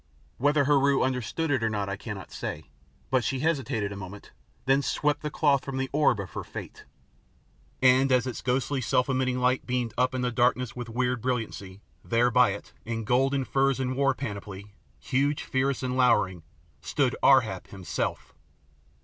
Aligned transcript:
Whether 0.39 0.63
Heru 0.65 1.03
understood 1.03 1.51
it 1.51 1.61
or 1.61 1.69
not 1.69 1.87
I 1.87 1.95
cannot 1.95 2.31
say, 2.31 2.71
but 3.11 3.23
she 3.23 3.41
hesitated 3.41 3.91
a 3.91 3.95
moment, 3.95 4.31
then 4.65 4.81
swept 4.81 5.21
the 5.21 5.29
cloth 5.29 5.63
from 5.63 5.77
the 5.77 5.91
orb 5.93 6.19
of 6.19 6.31
her 6.33 6.43
fate. 6.43 6.85
And 7.83 8.11
as 8.11 8.25
its 8.25 8.41
ghostly, 8.41 8.81
self 8.81 9.09
emitting 9.09 9.37
light 9.37 9.67
beamed 9.67 9.93
up 9.99 10.15
in 10.15 10.21
the 10.21 10.31
darkness 10.31 10.75
with 10.75 10.89
weird 10.89 11.21
brilliancy, 11.21 11.81
there 12.03 12.31
by 12.31 12.49
it, 12.53 12.73
in 12.83 13.03
gold 13.03 13.35
and 13.35 13.47
furs 13.47 13.79
and 13.79 13.95
war 13.95 14.15
panoply, 14.15 14.73
huge, 14.97 15.43
fierce, 15.43 15.83
and 15.83 15.95
lowering, 15.95 16.41
stood 16.81 17.15
AR 17.21 17.41
HAP 17.41 17.67
HIMSELF! 17.67 18.33